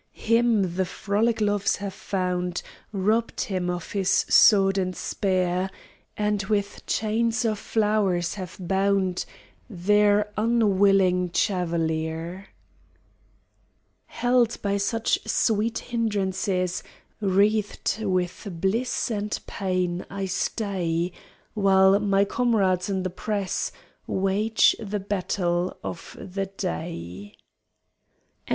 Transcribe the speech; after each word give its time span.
Him 0.17 0.77
the 0.77 0.85
frolic 0.85 1.41
loves 1.41 1.75
have 1.75 1.93
found, 1.93 2.63
Robbed 2.91 3.41
him 3.41 3.69
of 3.69 3.91
his 3.91 4.09
sword 4.09 4.79
and 4.79 4.95
spear, 4.95 5.69
And 6.17 6.41
with 6.45 6.83
chains 6.87 7.45
of 7.45 7.59
flowers 7.59 8.33
have 8.33 8.57
bound 8.59 9.25
Their 9.69 10.33
unwilling 10.37 11.31
chevalier. 11.33 12.47
Held 14.07 14.59
by 14.63 14.77
such 14.77 15.19
sweet 15.27 15.77
hindrances, 15.77 16.81
Wreathed 17.19 17.99
with 18.01 18.47
bliss 18.59 19.11
and 19.11 19.39
pain, 19.45 20.03
I 20.09 20.25
stay, 20.25 21.11
While 21.53 21.99
my 21.99 22.25
comrades 22.25 22.89
in 22.89 23.03
the 23.03 23.11
press 23.11 23.71
Wage 24.07 24.75
the 24.79 24.99
battle 24.99 25.77
of 25.83 26.17
the 26.19 26.47
day. 26.47 27.35
SONG. 28.47 28.49